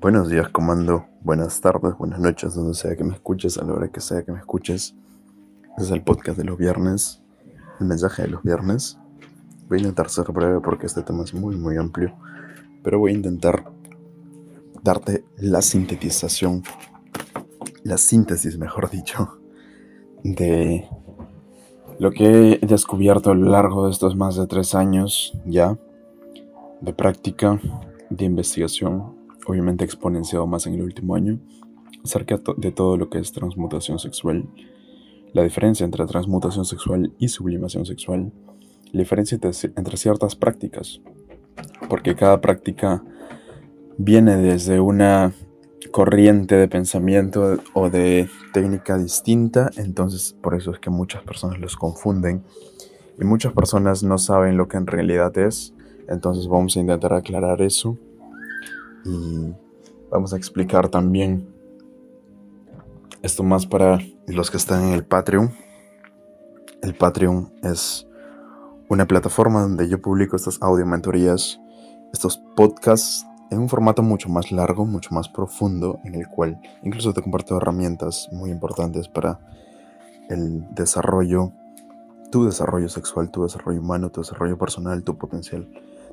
[0.00, 1.06] Buenos días, comando.
[1.22, 4.30] Buenas tardes, buenas noches, donde sea que me escuches, a la hora que sea que
[4.30, 4.94] me escuches.
[5.70, 7.20] Este es el podcast de los viernes,
[7.80, 8.96] el mensaje de los viernes.
[9.68, 12.14] Voy a intentar ser breve porque este tema es muy, muy amplio.
[12.84, 13.72] Pero voy a intentar
[14.84, 16.62] darte la sintetización,
[17.82, 19.40] la síntesis, mejor dicho,
[20.22, 20.88] de
[21.98, 25.76] lo que he descubierto a lo largo de estos más de tres años ya
[26.80, 27.60] de práctica,
[28.10, 29.17] de investigación,
[29.48, 31.40] obviamente exponenciado más en el último año,
[32.04, 34.48] acerca de todo lo que es transmutación sexual,
[35.32, 38.30] la diferencia entre transmutación sexual y sublimación sexual,
[38.92, 39.38] la diferencia
[39.76, 41.00] entre ciertas prácticas,
[41.88, 43.02] porque cada práctica
[43.96, 45.32] viene desde una
[45.90, 51.76] corriente de pensamiento o de técnica distinta, entonces por eso es que muchas personas los
[51.76, 52.42] confunden
[53.18, 55.72] y muchas personas no saben lo que en realidad es
[56.08, 57.98] entonces vamos a intentar aclarar eso
[59.04, 59.54] y
[60.10, 61.48] vamos a explicar también
[63.22, 65.52] esto más para los que están en el Patreon.
[66.82, 68.06] El Patreon es
[68.88, 71.60] una plataforma donde yo publico estas audio mentorías,
[72.12, 77.12] estos podcasts en un formato mucho más largo, mucho más profundo, en el cual incluso
[77.12, 79.40] te comparto herramientas muy importantes para
[80.28, 81.52] el desarrollo,
[82.30, 85.66] tu desarrollo sexual, tu desarrollo humano, tu desarrollo personal, tu potencial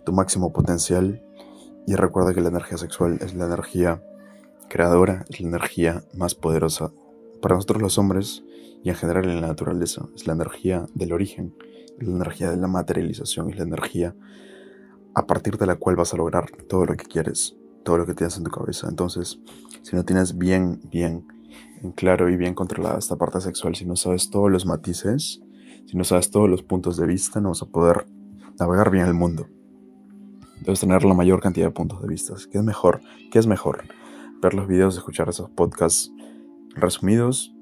[0.06, 1.22] tu máximo potencial
[1.88, 4.02] y recuerda que la energía sexual es la energía
[4.70, 6.92] creadora, es la energía más poderosa
[7.42, 8.44] para nosotros los hombres
[8.84, 10.06] y en general en la naturaleza.
[10.16, 11.56] Es la energía del origen,
[12.00, 14.16] es la energía de la materialización, es la energía
[15.14, 18.14] a partir de la cual vas a lograr todo lo que quieres, todo lo que
[18.14, 18.88] tienes en tu cabeza.
[18.90, 19.40] Entonces,
[19.82, 21.26] si no tienes bien, bien
[21.82, 25.42] en claro y bien controlada esta parte sexual, si no sabes todos los matices,
[25.86, 28.08] si no sabes todos los puntos de vista, no vas a poder
[28.60, 29.48] navegar bien el mundo.
[30.62, 32.34] Debes tener la mayor cantidad de puntos de vista.
[32.52, 33.02] ¿Qué es mejor?
[33.32, 33.84] ¿Qué es mejor?
[34.42, 36.12] ¿Ver los videos, escuchar esos podcasts
[36.76, 37.54] resumidos?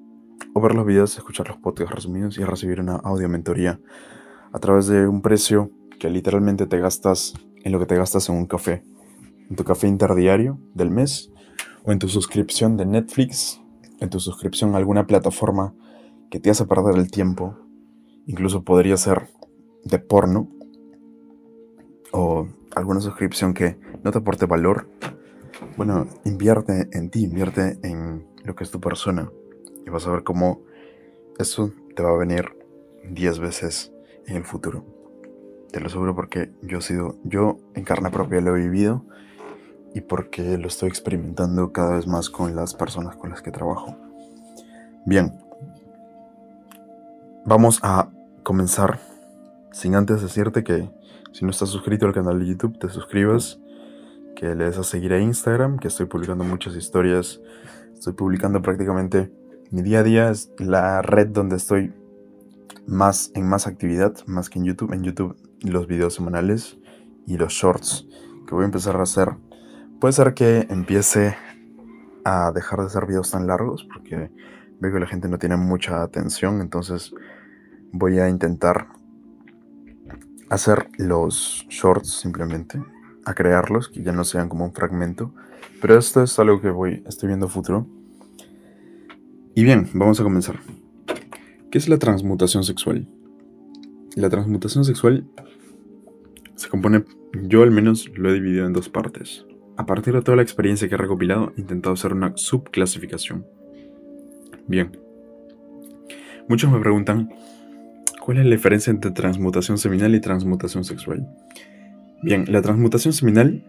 [0.54, 3.80] ¿O ver los videos, escuchar los podcasts resumidos y recibir una audio mentoría
[4.52, 8.36] a través de un precio que literalmente te gastas en lo que te gastas en
[8.36, 8.84] un café?
[9.50, 11.32] En tu café interdiario del mes
[11.84, 13.62] o en tu suscripción de Netflix,
[14.00, 15.74] en tu suscripción a alguna plataforma
[16.30, 17.56] que te hace perder el tiempo.
[18.26, 19.30] Incluso podría ser
[19.84, 20.50] de porno
[22.12, 24.88] o alguna suscripción que no te aporte valor,
[25.78, 29.30] bueno, invierte en ti, invierte en lo que es tu persona
[29.86, 30.62] y vas a ver cómo
[31.40, 32.46] eso te va a venir
[33.10, 33.92] 10 veces
[34.28, 34.86] en el futuro.
[35.72, 39.06] Te lo aseguro porque yo he sido, yo en carne propia lo he vivido
[39.96, 43.96] y porque lo estoy experimentando cada vez más con las personas con las que trabajo.
[45.06, 45.34] Bien,
[47.46, 48.10] vamos a
[48.44, 49.00] comenzar
[49.74, 50.90] sin antes decirte que
[51.34, 53.60] si no estás suscrito al canal de YouTube, te suscribas,
[54.36, 57.42] que le des a seguir a Instagram, que estoy publicando muchas historias.
[57.94, 59.32] Estoy publicando prácticamente
[59.72, 61.92] mi día a día, es la red donde estoy
[62.86, 64.94] más en más actividad, más que en YouTube.
[64.94, 66.78] En YouTube los videos semanales
[67.26, 68.08] y los shorts
[68.48, 69.30] que voy a empezar a hacer.
[70.00, 71.36] Puede ser que empiece
[72.26, 74.30] a dejar de hacer videos tan largos porque
[74.80, 77.14] veo que la gente no tiene mucha atención, entonces
[77.92, 78.88] voy a intentar
[80.54, 82.82] hacer los shorts simplemente,
[83.26, 85.34] a crearlos, que ya no sean como un fragmento.
[85.82, 87.88] Pero esto es algo que voy, estoy viendo futuro.
[89.56, 90.60] Y bien, vamos a comenzar.
[91.72, 93.08] ¿Qué es la transmutación sexual?
[94.16, 95.28] La transmutación sexual
[96.56, 97.04] se compone,
[97.44, 99.46] yo al menos lo he dividido en dos partes.
[99.76, 103.46] A partir de toda la experiencia que he recopilado, he intentado hacer una subclasificación.
[104.68, 104.98] Bien.
[106.48, 107.30] Muchos me preguntan,
[108.24, 111.28] ¿Cuál es la diferencia entre transmutación seminal y transmutación sexual?
[112.22, 113.66] Bien, la transmutación seminal,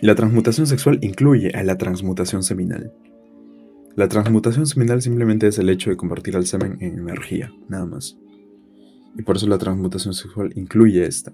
[0.00, 2.92] la transmutación sexual incluye a la transmutación seminal.
[3.96, 8.16] La transmutación seminal simplemente es el hecho de convertir al semen en energía, nada más.
[9.18, 11.32] Y por eso la transmutación sexual incluye esta.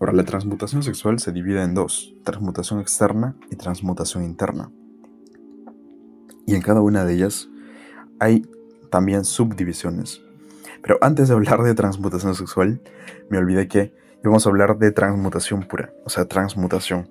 [0.00, 4.72] Ahora, la transmutación sexual se divide en dos, transmutación externa y transmutación interna.
[6.46, 7.50] Y en cada una de ellas
[8.18, 8.40] hay
[8.90, 10.22] también subdivisiones.
[10.82, 12.80] Pero antes de hablar de transmutación sexual,
[13.28, 17.08] me olvidé que íbamos a hablar de transmutación pura, o sea, transmutación.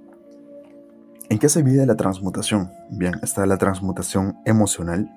[1.29, 2.71] ¿En qué se divide la transmutación?
[2.89, 5.11] Bien, está la transmutación emocional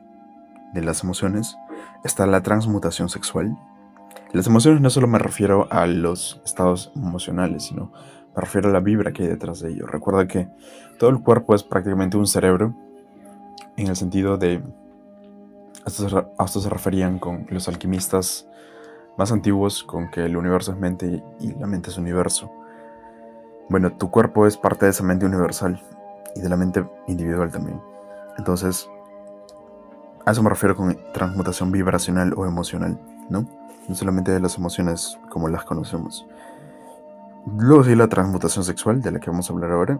[0.74, 1.56] de las emociones,
[2.04, 3.56] está la transmutación sexual.
[4.32, 7.92] Las emociones no solo me refiero a los estados emocionales, sino
[8.34, 9.86] me refiero a la vibra que hay detrás de ello.
[9.86, 10.48] Recuerda que
[10.98, 12.74] todo el cuerpo es prácticamente un cerebro
[13.76, 14.62] en el sentido de
[15.84, 18.46] a esto, se referían con los alquimistas
[19.16, 22.50] más antiguos con que el universo es mente y la mente es universo.
[23.68, 25.80] Bueno, tu cuerpo es parte de esa mente universal
[26.34, 27.80] y de la mente individual también.
[28.38, 28.88] Entonces,
[30.24, 32.98] a eso me refiero con transmutación vibracional o emocional,
[33.28, 33.46] ¿no?
[33.88, 36.26] No solamente de las emociones como las conocemos.
[37.58, 39.98] Luego sigue la transmutación sexual, de la que vamos a hablar ahora.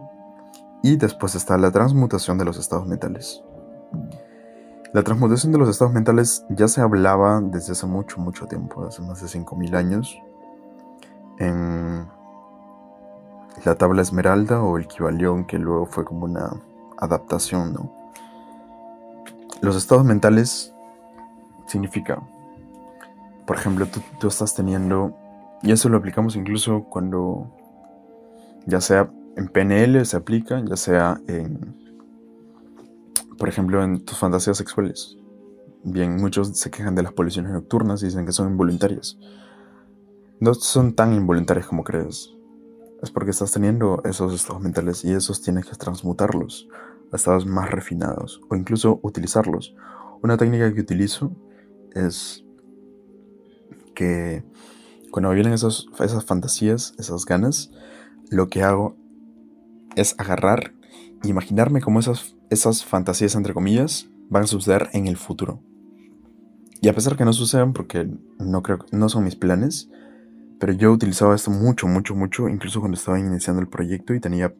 [0.81, 3.43] Y después está la transmutación de los estados mentales.
[4.93, 9.01] La transmutación de los estados mentales ya se hablaba desde hace mucho, mucho tiempo, hace
[9.01, 10.21] más de 5.000 años,
[11.39, 12.05] en
[13.65, 16.61] la tabla esmeralda o el Kibalión, que luego fue como una
[16.99, 17.91] adaptación, ¿no?
[19.61, 20.75] Los estados mentales
[21.65, 22.21] significa,
[23.47, 25.17] por ejemplo, tú, tú estás teniendo,
[25.63, 27.49] y eso lo aplicamos incluso cuando,
[28.67, 31.82] ya sea en PNL se aplica, ya sea en,
[33.43, 35.17] por ejemplo, en tus fantasías sexuales.
[35.83, 39.17] Bien, muchos se quejan de las poluciones nocturnas y dicen que son involuntarias.
[40.39, 42.33] No son tan involuntarias como crees.
[43.01, 46.69] Es porque estás teniendo esos estados mentales y esos tienes que transmutarlos
[47.11, 49.75] a estados más refinados o incluso utilizarlos.
[50.21, 51.35] Una técnica que utilizo
[51.91, 52.45] es
[53.93, 54.45] que
[55.11, 55.85] cuando vienen esas
[56.25, 57.71] fantasías, esas ganas,
[58.29, 58.95] lo que hago
[59.97, 60.73] es agarrar
[61.23, 65.61] imaginarme cómo esas, esas fantasías, entre comillas, van a suceder en el futuro.
[66.81, 68.09] Y a pesar que no sucedan, porque
[68.39, 69.89] no creo no son mis planes,
[70.59, 74.53] pero yo utilizaba esto mucho, mucho, mucho, incluso cuando estaba iniciando el proyecto y tenía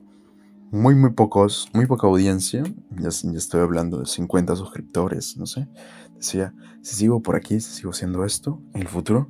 [0.72, 2.64] muy, muy pocos, muy poca audiencia.
[2.92, 5.68] Ya, ya estoy hablando de 50 suscriptores, no sé.
[6.16, 9.28] Decía, si sigo por aquí, si sigo haciendo esto en el futuro,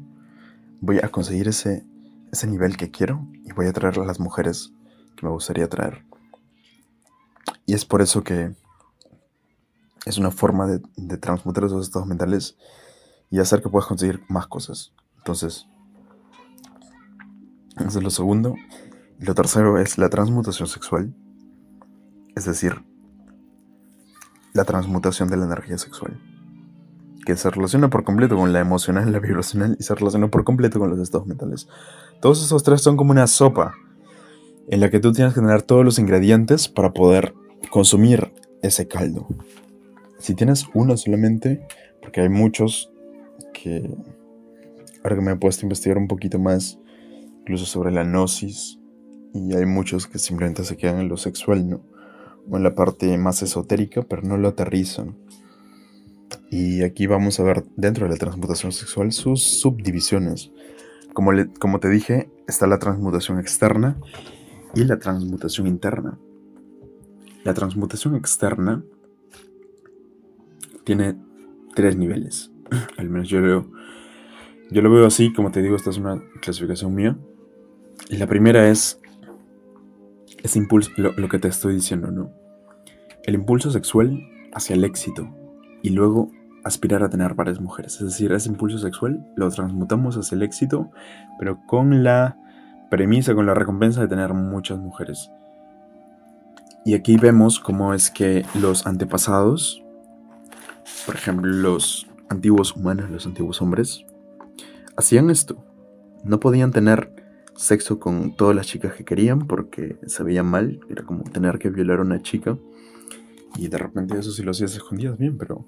[0.82, 1.86] voy a conseguir ese,
[2.32, 4.74] ese nivel que quiero y voy a traer a las mujeres
[5.16, 6.06] que me gustaría traer.
[7.66, 8.56] Y es por eso que
[10.06, 12.58] es una forma de, de transmutar esos estados mentales
[13.30, 14.94] y hacer que puedas conseguir más cosas.
[15.18, 15.68] Entonces,
[17.78, 18.56] eso es lo segundo.
[19.20, 21.14] Lo tercero es la transmutación sexual.
[22.36, 22.84] Es decir,
[24.54, 26.20] la transmutación de la energía sexual.
[27.26, 30.80] Que se relaciona por completo con la emocional, la vibracional y se relaciona por completo
[30.80, 31.68] con los estados mentales.
[32.22, 33.74] Todos esos tres son como una sopa
[34.68, 37.34] en la que tú tienes que tener todos los ingredientes para poder
[37.70, 38.32] consumir
[38.62, 39.28] ese caldo.
[40.20, 41.66] Si tienes uno solamente,
[42.02, 42.92] porque hay muchos
[43.54, 43.90] que
[45.04, 46.80] ahora que me he puesto a investigar un poquito más,
[47.40, 48.80] incluso sobre la gnosis,
[49.34, 51.82] y hay muchos que simplemente se quedan en lo sexual, ¿no?
[52.50, 55.18] O en la parte más esotérica, pero no lo aterrizan.
[56.50, 60.52] Y aquí vamos a ver dentro de la transmutación sexual sus subdivisiones.
[61.14, 63.98] Como, como te dije, está la transmutación externa
[64.76, 66.20] y la transmutación interna.
[67.44, 68.84] La transmutación externa
[70.84, 71.16] tiene
[71.76, 72.52] tres niveles.
[72.98, 73.70] Al menos yo lo,
[74.72, 77.18] yo lo veo así, como te digo, esta es una clasificación mía.
[78.10, 79.00] La primera es
[80.42, 82.32] ese impulso, lo, lo que te estoy diciendo, ¿no?
[83.24, 84.22] El impulso sexual
[84.54, 85.30] hacia el éxito
[85.82, 86.32] y luego
[86.64, 87.96] aspirar a tener varias mujeres.
[87.96, 90.92] Es decir, ese impulso sexual lo transmutamos hacia el éxito,
[91.40, 92.38] pero con la
[92.90, 95.30] premisa, con la recompensa de tener muchas mujeres.
[96.86, 99.82] Y aquí vemos cómo es que los antepasados,
[101.06, 104.06] por ejemplo, los antiguos humanos, los antiguos hombres,
[104.98, 105.64] hacían esto.
[106.26, 107.14] No podían tener
[107.56, 111.70] sexo con todas las chicas que querían porque se veía mal, era como tener que
[111.70, 112.58] violar a una chica.
[113.56, 115.66] Y de repente eso si lo hacías escondidas bien, pero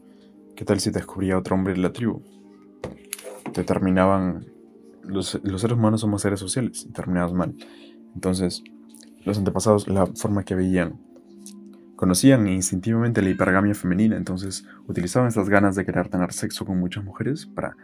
[0.58, 2.22] ¿qué tal si descubría otro hombre de la tribu?
[3.54, 4.48] Te terminaban...
[5.04, 7.56] Los, los seres humanos somos seres sociales y terminabas mal.
[8.16, 8.64] Entonces,
[9.24, 11.05] los antepasados, la forma que veían
[11.96, 17.04] Conocían instintivamente la hipergamia femenina, entonces utilizaban estas ganas de querer tener sexo con muchas
[17.04, 17.78] mujeres para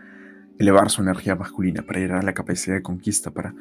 [0.60, 3.56] elevar su energía masculina, para ir a la capacidad de conquista, para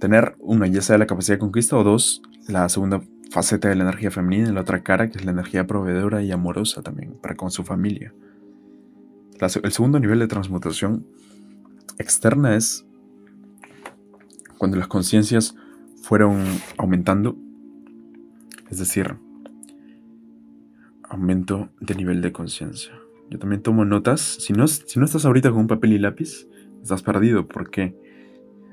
[0.00, 3.84] tener, una, ya sea la capacidad de conquista, o dos, la segunda faceta de la
[3.84, 7.36] energía femenina, en la otra cara, que es la energía proveedora y amorosa también, para
[7.36, 8.12] con su familia.
[9.40, 11.06] el segundo nivel de transmutación
[11.98, 12.84] externa es
[14.58, 15.54] cuando las conciencias
[16.02, 16.44] fueron
[16.76, 17.36] aumentando,
[18.70, 19.16] es decir,
[21.12, 22.92] aumento de nivel de conciencia.
[23.30, 24.20] Yo también tomo notas.
[24.20, 26.48] Si no, si no estás ahorita con un papel y lápiz,
[26.82, 27.94] estás perdido porque,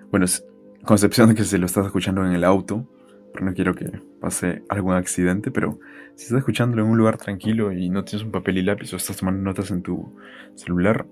[0.09, 0.45] bueno, es
[0.83, 2.89] concepción de que se lo estás escuchando en el auto,
[3.33, 5.79] pero no quiero que pase algún accidente, pero
[6.15, 8.97] si estás escuchándolo en un lugar tranquilo y no tienes un papel y lápiz o
[8.97, 10.13] estás tomando notas en tu
[10.55, 11.05] celular,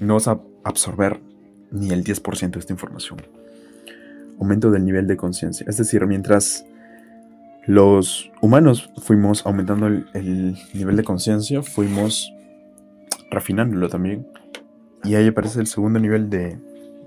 [0.00, 1.20] no vas a absorber
[1.70, 3.20] ni el 10% de esta información.
[4.38, 5.66] Aumento del nivel de conciencia.
[5.68, 6.64] Es decir, mientras
[7.68, 12.32] los humanos fuimos aumentando el, nivel de conciencia, fuimos
[13.30, 14.26] refinándolo también.
[15.04, 16.58] Y ahí aparece el segundo nivel de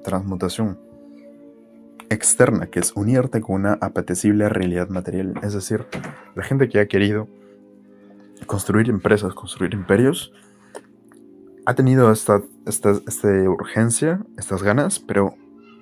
[0.04, 0.78] transmutación.
[2.10, 5.34] externa, que es unirte con una apetecible realidad material.
[5.42, 5.88] Es decir,
[6.36, 7.28] la gente que ha querido
[8.46, 10.32] construir empresas, construir imperios,
[11.66, 15.34] ha tenido esta, esta, esta urgencia, estas ganas, pero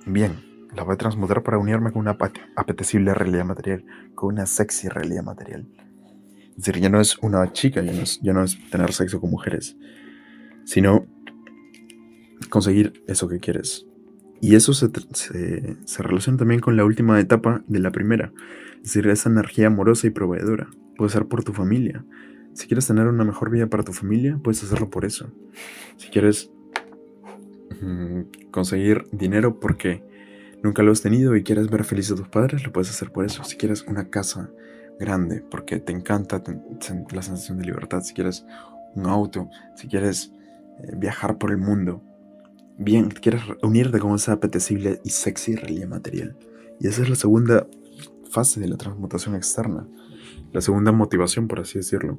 [0.06, 2.16] bien, la voy a transmutar para unirme con una
[2.56, 3.84] apetecible realidad material,
[4.14, 5.66] con una sexy realidad material.
[6.50, 9.76] Es decir, ya no es una chica, ya no es, tener sexo con mujeres,
[10.64, 11.06] sino
[12.50, 13.86] conseguir eso que quieres.
[14.40, 18.32] Y eso se, se, relaciona también con la última etapa de la primera,
[18.76, 20.68] es decir, esa energía amorosa y proveedora.
[20.96, 22.04] Puede ser por tu familia.
[22.54, 25.30] Si quieres tener una mejor vida para tu familia, puedes hacerlo por eso.
[25.96, 26.50] Si quieres
[27.80, 30.02] mm, conseguir dinero porque
[30.62, 33.24] nunca lo has tenido y quieres ver felices a tus padres, lo puedes hacer por
[33.24, 33.44] eso.
[33.44, 34.50] Si quieres una casa
[34.98, 36.42] grande porque te encanta
[37.12, 38.44] la sensación de libertad, si quieres
[38.94, 40.32] un auto, si quieres
[40.82, 42.02] eh, viajar por el mundo,
[42.78, 46.36] bien, quieres unirte con esa apetecible y sexy realidad material.
[46.80, 47.66] Y esa es la segunda
[48.30, 49.86] fase de la transmutación externa.
[50.52, 52.18] La segunda motivación, por así decirlo.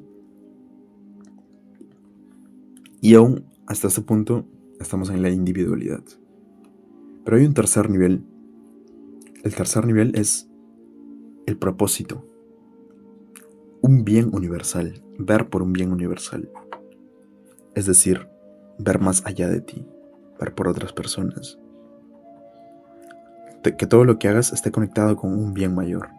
[3.02, 4.46] Y aún hasta este punto
[4.80, 6.04] estamos en la individualidad.
[7.26, 8.24] Pero hay un tercer nivel.
[9.44, 10.50] El tercer nivel es
[11.46, 12.26] el propósito.
[13.82, 15.04] Un bien universal.
[15.18, 16.50] Ver por un bien universal.
[17.76, 18.28] Es decir,
[18.78, 19.86] ver más allá de ti
[20.50, 21.60] por otras personas.
[23.62, 26.10] que todo lo que hagas esté conectado con un bien mayor.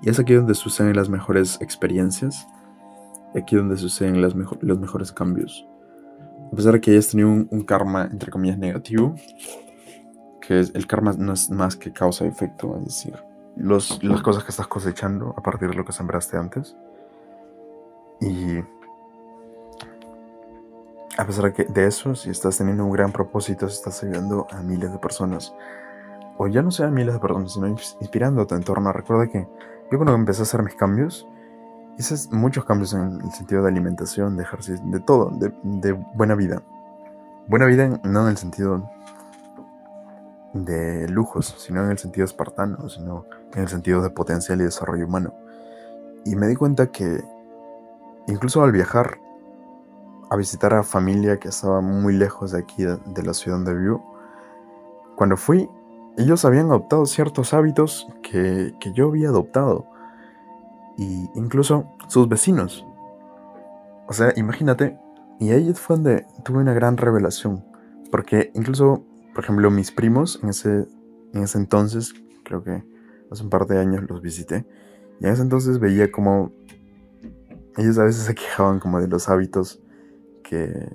[0.00, 2.46] Y es aquí donde suceden las mejores experiencias,
[3.34, 5.66] y aquí donde suceden los mejores cambios.
[6.52, 9.16] A pesar de que hayas tenido un, karma, entre comillas, negativo,
[10.46, 13.14] que es, el karma no es más que causa y efecto, es decir,
[13.56, 16.76] los, las cosas que estás cosechando a partir de lo que sembraste antes.
[18.20, 18.58] Y
[21.16, 24.92] a pesar de eso, si estás teniendo un gran propósito, si estás ayudando a miles
[24.92, 25.54] de personas,
[26.38, 29.46] o ya no sea a miles de personas, sino inspirando a tu entorno, recuerda que
[29.90, 31.28] yo cuando empecé a hacer mis cambios,
[31.98, 36.62] hice muchos cambios en el sentido de alimentación, de ejercicio, de todo, de, buena vida.
[37.46, 38.88] Buena vida no en el sentido
[40.52, 45.06] de lujos, sino en el sentido espartano, sino en el sentido de potencial y desarrollo
[45.06, 45.34] humano.
[46.24, 47.22] Y me di cuenta que
[48.26, 49.18] incluso al viajar
[50.32, 54.02] a visitar a familia que estaba muy lejos de aquí, de, la ciudad donde vivo.
[55.14, 55.68] Cuando fui,
[56.16, 59.84] ellos habían adoptado ciertos hábitos que, yo había adoptado.
[60.96, 62.86] Y incluso sus vecinos.
[64.08, 64.98] O sea, imagínate.
[65.38, 67.62] Y ahí fue donde tuve una gran revelación.
[68.10, 69.04] Porque incluso,
[69.34, 70.86] por ejemplo, mis primos en ese,
[71.32, 72.84] en ese entonces, creo que
[73.30, 74.66] hace un par de años los visité.
[75.20, 76.52] Y en ese entonces veía como
[77.76, 79.80] ellos a veces se quejaban como de los hábitos
[80.42, 80.90] que,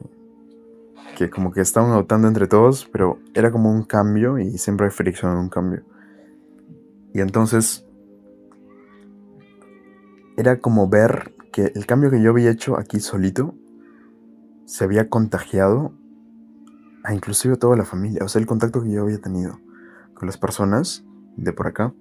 [1.33, 5.31] como que estaban adoptando entre todos, pero era como un cambio y siempre hay fricción
[5.31, 5.83] en un cambio.
[7.13, 7.85] Y entonces
[10.35, 13.55] era como ver que el cambio que yo había hecho aquí solito
[14.65, 15.93] se había contagiado
[17.07, 18.21] a inclusive toda la familia.
[18.25, 19.61] O sea, el contacto que yo había tenido
[20.13, 21.05] con las personas
[21.37, 21.93] de por acá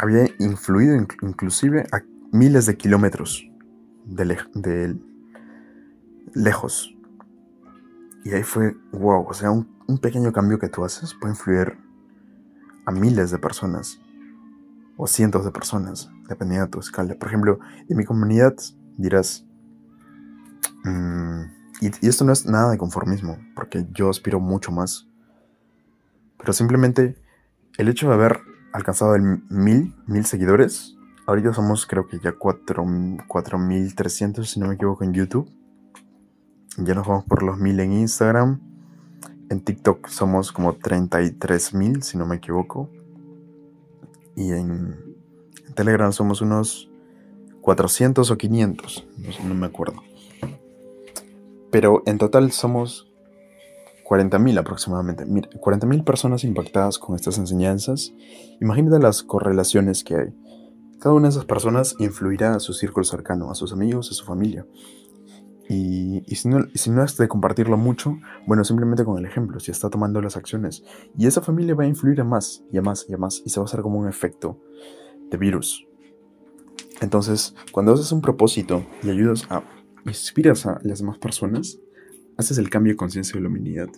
[0.00, 2.02] había influido inclusive a
[2.32, 3.48] miles de kilómetros
[4.04, 4.98] de,
[6.34, 6.92] lejos.
[8.24, 9.68] Y ahí fue, wow, o sea, un,
[10.02, 11.78] pequeño cambio que tú haces puede influir
[12.84, 14.00] a miles de personas
[14.96, 17.14] o cientos de personas, dependiendo de tu escala.
[17.14, 18.56] Por ejemplo, en mi comunidad
[18.96, 19.46] dirás,
[21.80, 25.06] y, esto no es nada de conformismo, porque yo aspiro mucho más,
[26.38, 27.16] pero simplemente
[27.78, 28.40] el hecho de haber
[28.72, 35.04] alcanzado el mil, mil seguidores, ahorita somos creo que ya 4.300 si no me equivoco
[35.04, 35.50] en YouTube,
[36.78, 38.60] ya nos vamos por los mil en Instagram.
[39.48, 42.90] En TikTok somos como 33 mil, si no me equivoco.
[44.34, 44.96] Y en,
[45.74, 46.90] Telegram somos unos
[47.60, 49.06] 400 o 500,
[49.44, 50.02] no, me acuerdo.
[51.76, 53.06] Pero en total somos
[54.08, 55.26] 40.000 aproximadamente.
[55.26, 58.14] Mira, 40.000 personas impactadas con estas enseñanzas.
[58.62, 60.34] Imagínate las correlaciones que hay.
[61.00, 64.24] Cada una de esas personas influirá a su círculo cercano, a sus amigos, a su
[64.24, 64.66] familia.
[65.68, 68.16] Y, si, no, si no es de compartirlo mucho,
[68.46, 70.82] bueno, simplemente con el ejemplo, si está tomando las acciones.
[71.18, 73.42] Y esa familia va a influir a más y a más y a más.
[73.44, 74.58] Y se va a hacer como un efecto
[75.30, 75.86] de virus.
[77.02, 79.62] Entonces, cuando haces un propósito y ayudas a,
[80.10, 81.78] inspiras a las demás personas,
[82.36, 83.88] haces el cambio de conciencia de la humanidad.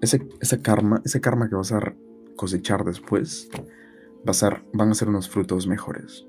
[0.00, 1.94] Ese, ese karma, ese karma que vas a
[2.36, 3.48] cosechar después,
[4.26, 6.26] va a ser, van a ser unos frutos mejores.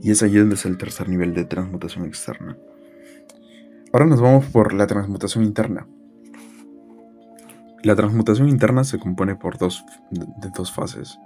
[0.00, 2.56] Y es ahí donde es el tercer nivel de transmutación externa.
[3.92, 5.86] Ahora nos vamos por la transmutación interna.
[7.82, 11.18] La transmutación interna se compone por dos, de dos fases.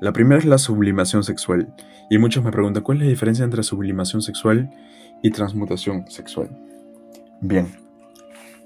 [0.00, 1.74] La primera es la sublimación sexual,
[2.10, 4.70] y muchos me preguntan cuál es la diferencia entre sublimación sexual
[5.22, 6.50] y transmutación sexual.
[7.40, 7.68] Bien,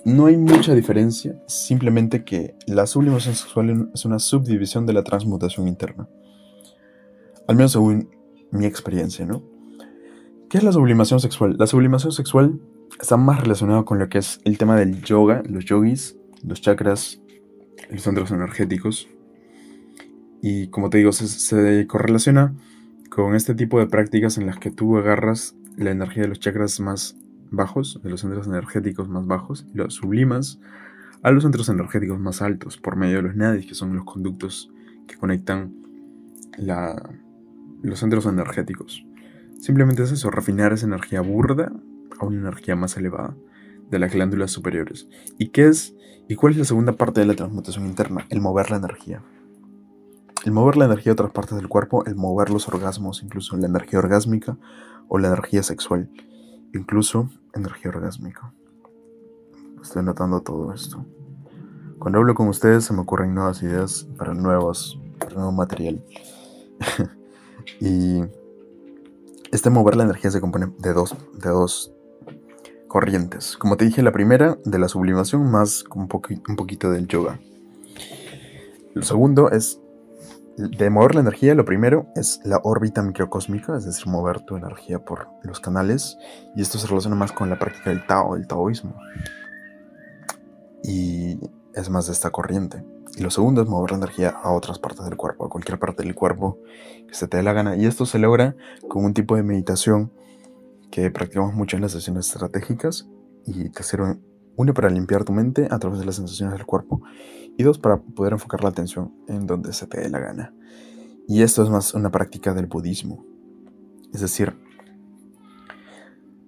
[0.04, 5.68] no hay mucha diferencia, simplemente que la sublimación sexual es una subdivisión de la transmutación
[5.68, 6.08] interna.
[7.46, 8.10] Al menos según
[8.50, 9.42] mi experiencia, ¿no?
[10.48, 11.56] ¿Qué es la sublimación sexual?
[11.58, 12.60] La sublimación sexual
[13.00, 17.20] está más relacionada con lo que es el tema del yoga, los yogis, los chakras,
[17.88, 19.08] los centros energéticos.
[20.42, 22.54] Y como te digo, se, correlaciona
[23.10, 26.80] con este tipo de prácticas en las que tú agarras la energía de los chakras
[26.80, 27.16] más
[27.50, 30.58] bajos, de los centros energéticos más bajos, y los sublimas
[31.22, 34.70] a los centros energéticos más altos por medio de los nadis, que son los conductos
[35.06, 35.74] que conectan
[37.82, 39.04] los centros energéticos.
[39.58, 41.72] Simplemente es eso, refinar esa energía burda
[42.18, 43.36] a una energía más elevada
[43.90, 45.08] de las glándulas superiores.
[45.38, 45.94] ¿Y qué es?
[46.28, 48.26] ¿Y cuál es la segunda parte de la transmutación interna?
[48.30, 49.22] El mover la energía.
[50.44, 53.66] El mover la energía a otras partes del cuerpo, el mover los orgasmos, incluso la
[53.66, 54.56] energía orgásmica
[55.08, 56.08] o la energía sexual,
[56.72, 58.52] incluso energía orgásmica.
[59.82, 61.04] Estoy notando todo esto.
[61.98, 66.02] Cuando hablo con ustedes se me ocurren nuevas ideas para nuevos, para nuevo material.
[67.80, 68.22] y
[69.52, 71.92] este mover la energía se compone de dos, de dos
[72.88, 73.58] corrientes.
[73.58, 76.08] Como te dije, la primera de la sublimación más un,
[76.48, 77.38] un poquito del yoga.
[78.94, 79.80] El segundo es
[80.60, 84.98] de mover la energía, lo primero es la órbita microcósmica, es decir, mover tu energía
[84.98, 86.18] por los canales.
[86.54, 88.94] Y esto se relaciona más con la práctica del Tao, del taoísmo.
[90.82, 91.38] Y
[91.74, 92.84] es más de esta corriente.
[93.16, 96.02] Y lo segundo es mover la energía a otras partes del cuerpo, a cualquier parte
[96.02, 96.58] del cuerpo
[97.08, 97.76] que se te dé la gana.
[97.76, 98.54] Y esto se logra
[98.88, 100.12] con un tipo de meditación
[100.90, 103.08] que practicamos mucho en las sesiones estratégicas
[103.46, 104.18] y te sirve
[104.56, 107.00] uno para limpiar tu mente a través de las sensaciones del cuerpo
[107.78, 110.54] para poder enfocar la atención en donde se te dé la gana.
[111.28, 113.24] Y esto es más una práctica del budismo.
[114.12, 114.56] Es decir,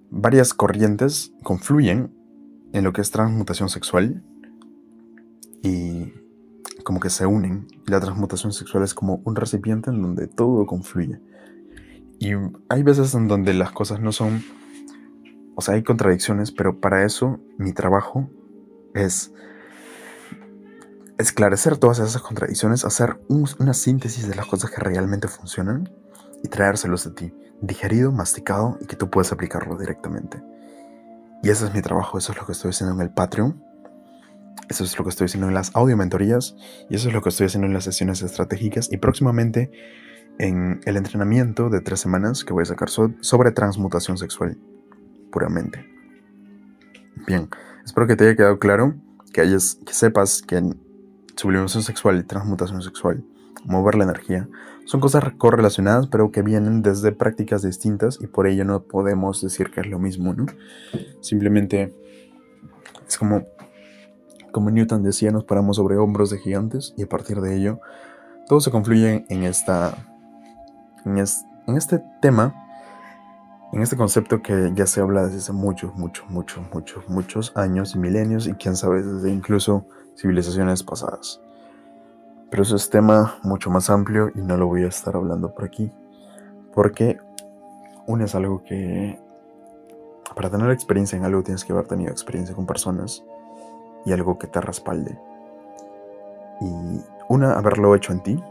[0.09, 2.13] varias corrientes confluyen
[2.73, 4.23] en lo que es transmutación sexual
[5.61, 6.13] y
[6.83, 7.67] como que se unen.
[7.85, 11.21] La transmutación sexual es como un recipiente en donde todo confluye.
[12.19, 12.31] Y
[12.69, 14.43] hay veces en donde las cosas no son
[15.55, 18.29] o sea, hay contradicciones, pero para eso mi trabajo
[18.93, 19.33] es
[21.17, 25.89] esclarecer todas esas contradicciones, hacer una síntesis de las cosas que realmente funcionan
[26.43, 30.41] y traérselos a ti, digerido, masticado y que tú puedas aplicarlo directamente.
[31.41, 33.63] Y ese es mi trabajo, eso es lo que estoy haciendo en el Patreon,
[34.69, 36.55] eso es lo que estoy haciendo en las audio mentorías
[36.89, 39.71] y eso es lo que estoy haciendo en las sesiones estratégicas y próximamente
[40.39, 44.57] en el entrenamiento de tres semanas que voy a sacar sobre transmutación sexual
[45.31, 45.85] puramente.
[47.27, 47.49] Bien,
[47.85, 48.95] espero que te haya quedado claro,
[49.31, 50.61] que, hayas, que sepas que
[51.43, 53.21] sublimación sexual y transmutación sexual,
[53.65, 54.47] mover la energía,
[54.85, 59.69] son cosas correlacionadas, pero que vienen desde prácticas distintas y por ello no podemos decir
[59.69, 60.45] que es lo mismo, ¿no?
[61.19, 61.93] Simplemente
[63.05, 63.43] es como,
[64.53, 67.81] como Newton decía, nos paramos sobre hombros de gigantes y a partir de ello
[68.47, 69.97] todo se confluye en esta
[71.03, 72.55] en, este tema
[73.73, 77.95] en este concepto que ya se habla desde hace muchos, muchos, muchos, muchos, muchos años
[77.95, 81.41] y milenios y quién sabe desde incluso civilizaciones pasadas.
[82.49, 85.65] Pero eso es tema mucho más amplio y no lo voy a estar hablando por
[85.65, 85.91] aquí.
[86.73, 87.17] Porque
[88.05, 89.19] uno es algo que
[90.35, 93.23] para tener experiencia en algo tienes que haber tenido experiencia con personas
[94.05, 95.19] y algo que te respalde.
[96.61, 98.43] Y una, haberlo hecho en ti.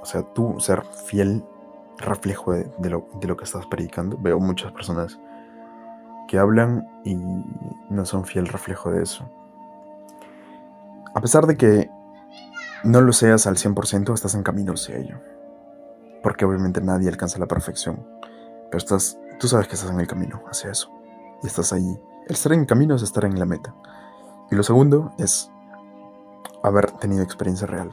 [0.00, 1.44] O sea, tú ser fiel
[1.98, 4.16] reflejo de, lo, de, lo, que estás predicando.
[4.20, 5.18] Veo muchas personas
[6.28, 9.28] que hablan y no son fiel reflejo de eso.
[11.18, 11.90] A pesar de que
[12.84, 15.16] no lo seas al 100%, estás en camino hacia ello.
[16.22, 18.06] Porque obviamente nadie alcanza la perfección.
[18.70, 20.92] Pero estás, tú sabes que estás en el camino hacia eso.
[21.42, 21.98] Y estás ahí.
[22.28, 23.74] El estar en camino es estar en la meta.
[24.52, 25.50] Y lo segundo es
[26.62, 27.92] haber tenido experiencia real.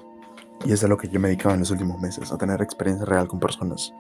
[0.64, 3.08] Y es a lo que yo me dedicaba en los últimos meses, a tener experiencia
[3.08, 3.92] real con personas.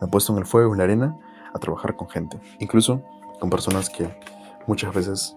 [0.00, 1.18] Me he puesto en el fuego, en la arena,
[1.52, 2.40] a trabajar con gente.
[2.58, 3.02] Incluso
[3.38, 4.18] con personas que
[4.66, 5.36] muchas veces,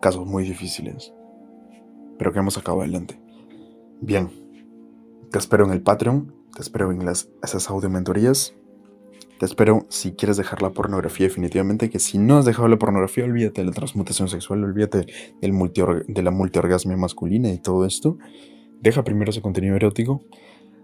[0.00, 1.14] casos muy difíciles,
[2.18, 3.20] pero que hemos sacado adelante.
[4.00, 4.30] Bien,
[5.30, 8.54] te espero en el Patreon, te espero en las, esas audio mentorías.
[9.38, 13.24] Te espero si quieres dejar la pornografía definitivamente, que si no has dejado la pornografía,
[13.24, 15.06] olvídate de la transmutación sexual, olvídate
[15.40, 18.16] del de la multiorgasmia masculina y todo esto.
[18.80, 20.22] Deja primero ese contenido erótico.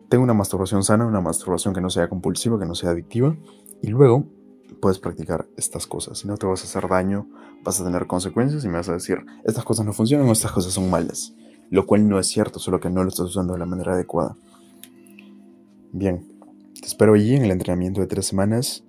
[0.08, 3.36] Tenga una masturbación sana, una masturbación que no sea compulsiva, que no sea adictiva.
[3.82, 4.26] Y luego
[4.74, 6.18] puedes practicar estas cosas.
[6.18, 7.28] Si no te vas a hacer daño,
[7.64, 10.52] vas a tener consecuencias y me vas a decir, estas cosas no funcionan o estas
[10.52, 11.34] cosas son malas.
[11.70, 14.36] lo cual no es cierto, solo que no lo estás usando de la manera adecuada.
[15.92, 16.26] Bien,
[16.80, 18.84] te espero allí en el entrenamiento de tres semanas.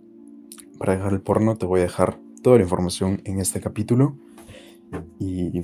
[0.79, 4.17] Para dejar el porno te voy a dejar toda la información en este capítulo
[5.19, 5.61] y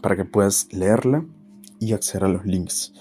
[0.00, 1.26] para que puedas leerla
[1.78, 2.94] y acceder a los links.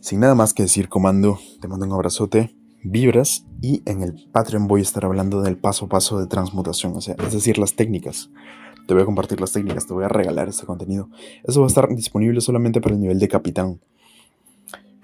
[0.00, 4.66] Sin nada más que decir, comando, te mando un abrazote, vibras y en el Patreon
[4.66, 7.74] voy a estar hablando del paso a paso de transmutación, o sea, es decir, las
[7.74, 8.30] técnicas.
[8.86, 11.08] Te voy a compartir las técnicas, te voy a regalar este contenido.
[11.44, 13.80] Eso va a estar disponible solamente para el nivel de capitán,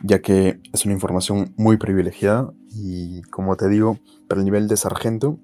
[0.02, 4.76] ya que es una información muy privilegiada y como te digo, para el nivel de
[4.76, 5.38] sargento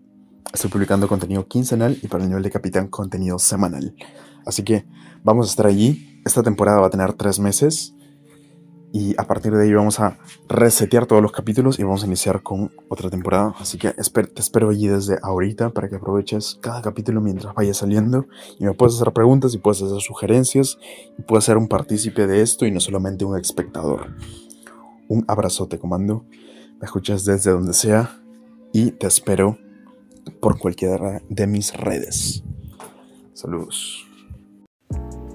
[0.52, 3.94] estoy publicando contenido quincenal y para el nivel de capitán contenido semanal.
[4.46, 4.84] Así que
[5.22, 6.20] vamos a estar allí.
[6.24, 7.94] Esta temporada va a tener tres meses
[8.94, 12.44] y a partir de ahí vamos a resetear todos los capítulos y vamos a iniciar
[12.44, 13.52] con otra temporada.
[13.58, 18.28] Así que te espero allí desde ahorita para que aproveches cada capítulo mientras vaya saliendo
[18.56, 20.78] y me puedes hacer preguntas y puedes hacer sugerencias
[21.18, 24.14] y puedes ser un partícipe de esto y no solamente un espectador.
[25.08, 26.24] Un abrazote, comando.
[26.78, 28.22] Me escuchas desde donde sea
[28.72, 29.58] y te espero
[30.40, 32.44] por cualquiera de mis redes.
[33.32, 34.06] Saludos.